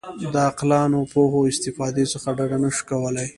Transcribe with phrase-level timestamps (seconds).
[0.33, 3.27] د عقلاني پوهو استفادې څخه ډډه نه شو کولای.